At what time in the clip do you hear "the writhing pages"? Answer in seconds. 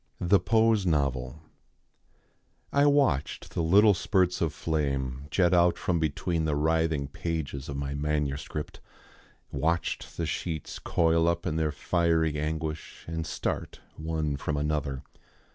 6.45-7.69